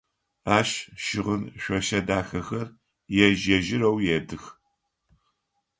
[0.57, 0.69] Ащ
[1.03, 2.67] щыгъын шъошэ дахэхэр
[3.25, 4.43] ежь-ежьырэу едых.